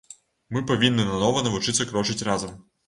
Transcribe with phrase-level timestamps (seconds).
[0.57, 2.63] Мы павінны нанова навучыцца крочыць разам.